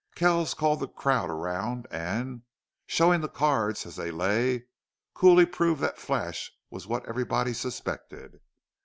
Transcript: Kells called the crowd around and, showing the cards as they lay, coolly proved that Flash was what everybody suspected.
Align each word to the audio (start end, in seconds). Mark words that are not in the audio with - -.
Kells 0.15 0.55
called 0.55 0.79
the 0.79 0.87
crowd 0.87 1.29
around 1.29 1.85
and, 1.91 2.41
showing 2.87 3.21
the 3.21 3.29
cards 3.29 3.85
as 3.85 3.97
they 3.97 4.09
lay, 4.09 4.63
coolly 5.13 5.45
proved 5.45 5.79
that 5.81 5.99
Flash 5.99 6.51
was 6.71 6.87
what 6.87 7.07
everybody 7.07 7.53
suspected. 7.53 8.39